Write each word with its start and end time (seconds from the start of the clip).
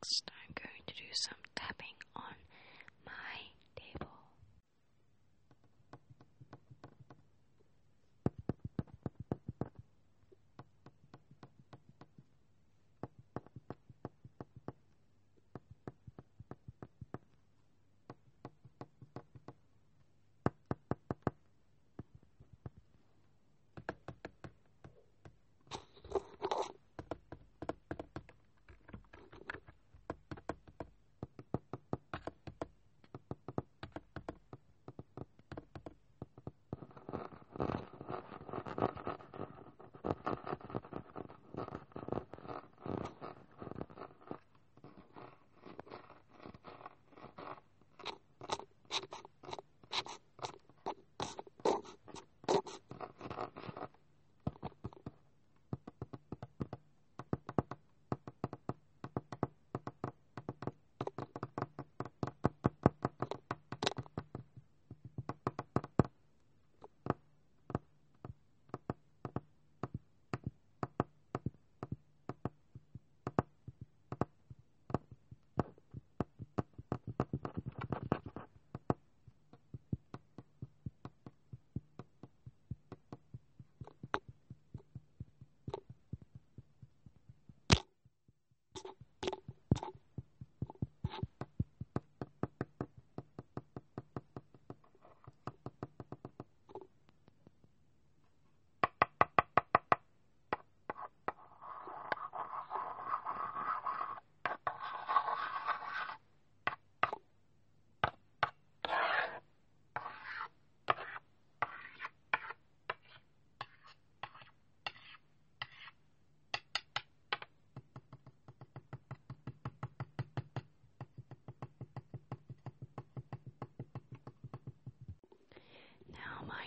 Next, 0.00 0.30
I'm 0.30 0.54
going 0.54 0.82
to 0.86 0.94
do 0.94 1.08
some 1.12 1.38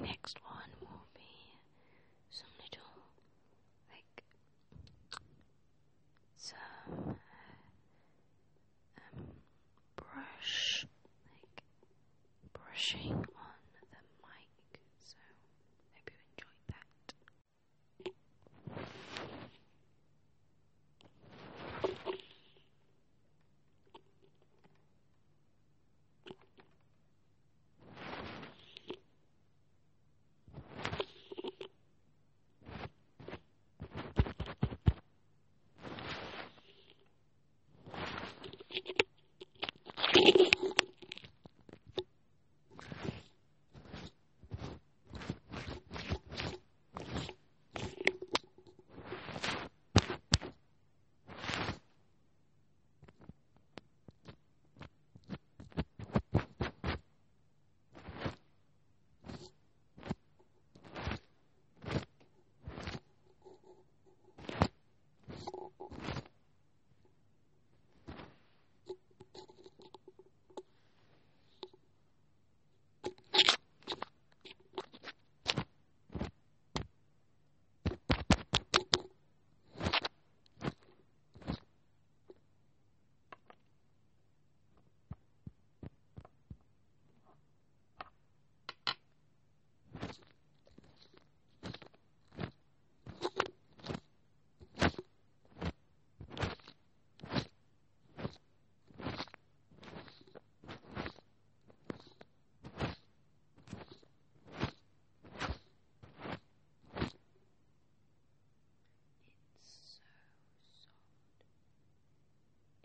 next 0.00 0.38
one 0.42 0.45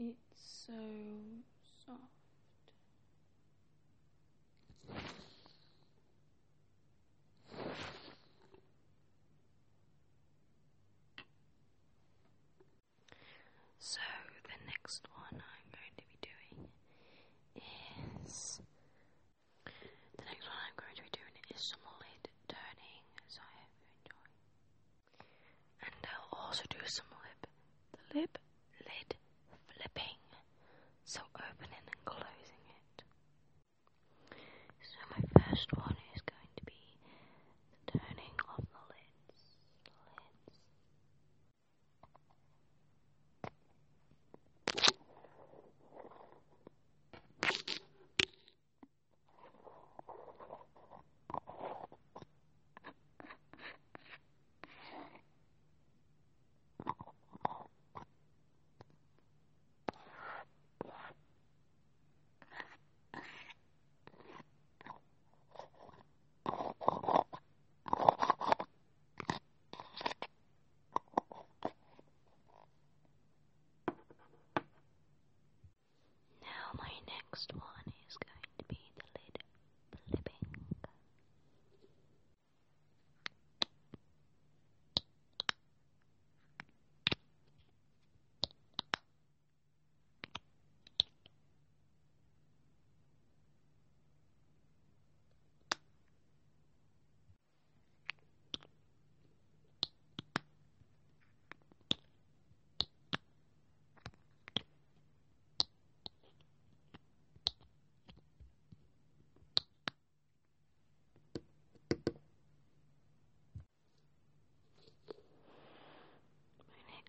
It's 0.02 0.66
so 0.66 0.74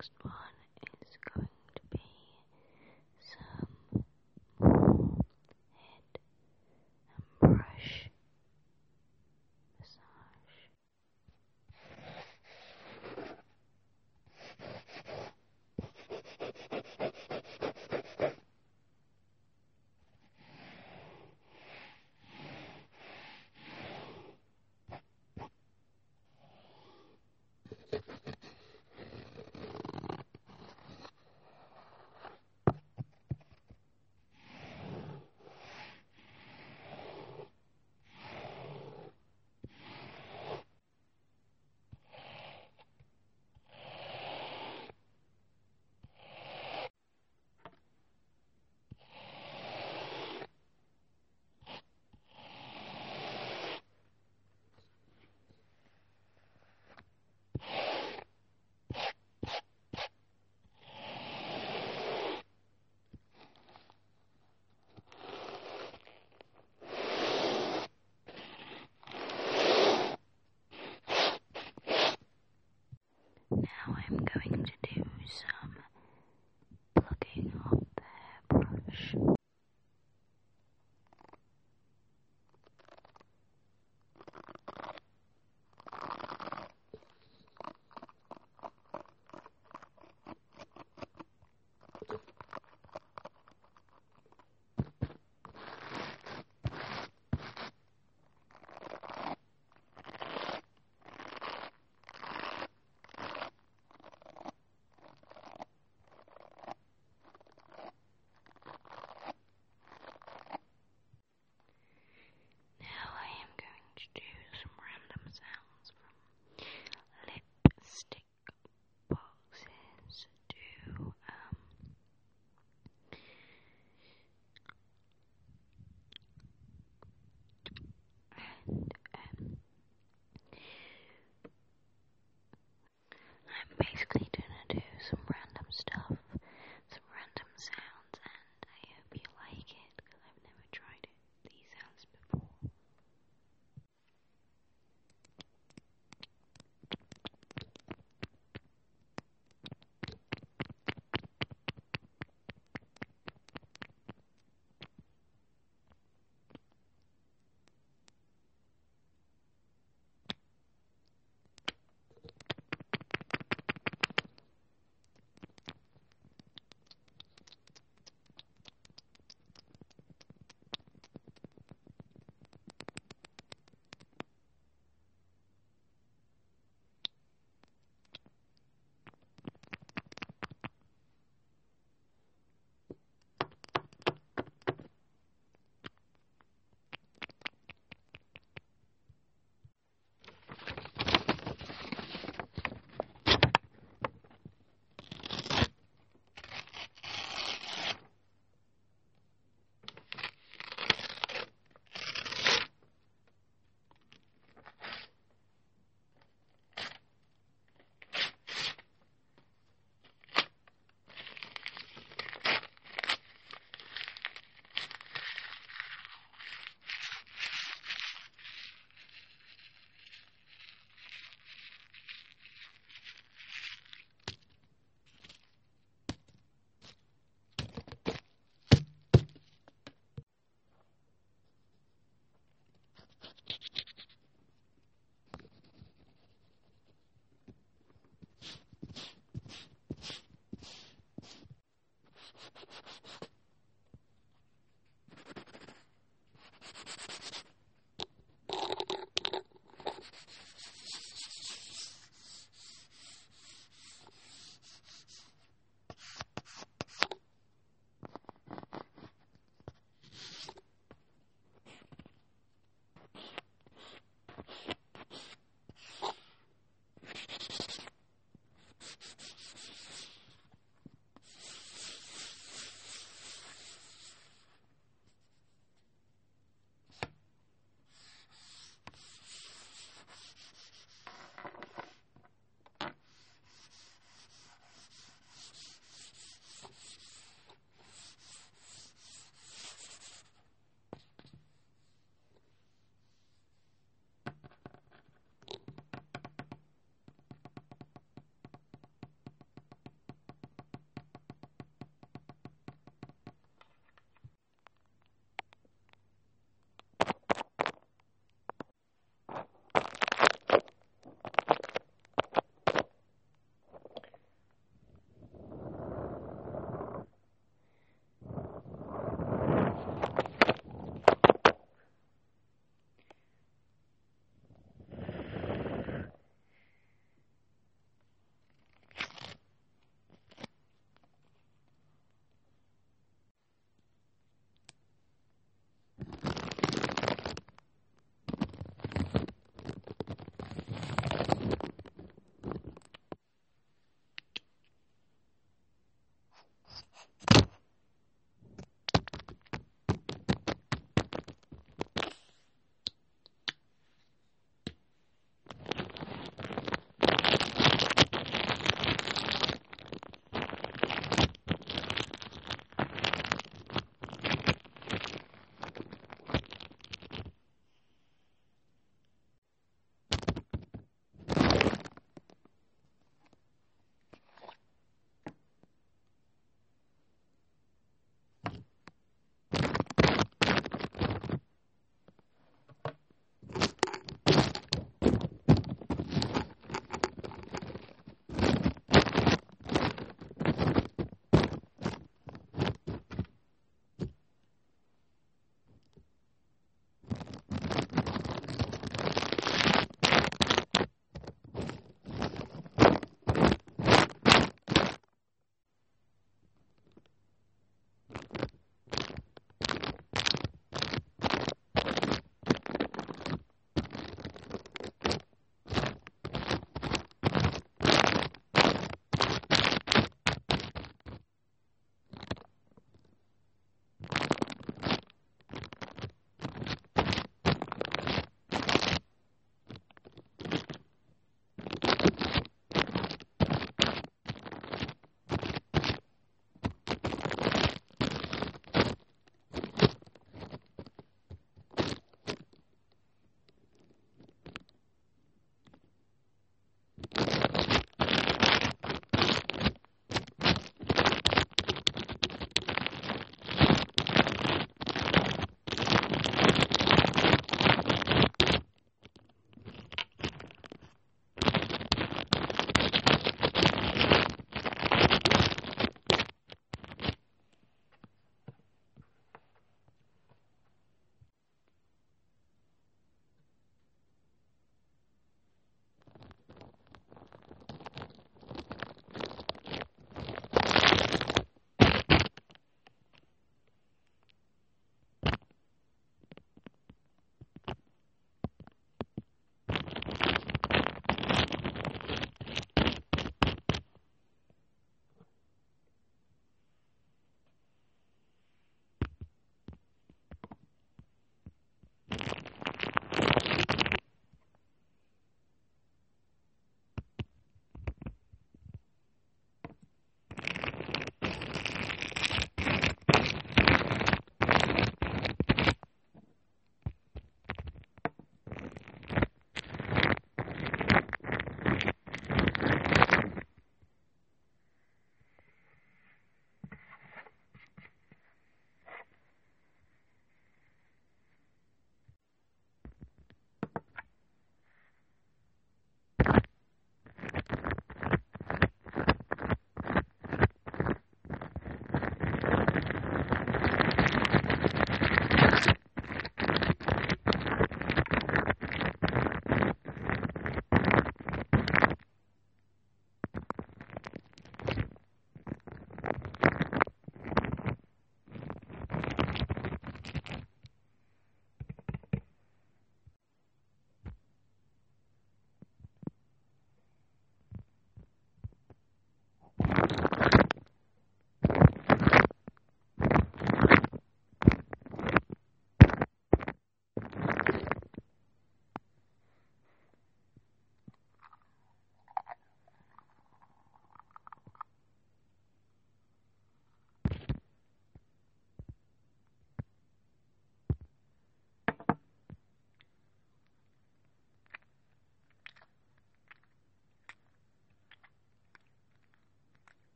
next 0.00 0.12
one. 0.22 0.29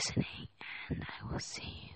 listening, 0.00 0.48
and 0.88 1.02
I 1.02 1.30
will 1.30 1.38
see 1.40 1.62
you. 1.62 1.89